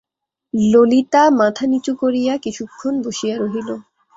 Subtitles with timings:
[0.53, 3.69] ললিতা মাথা নিচু করিয়া কিছুক্ষণ বসিয়া রহিল।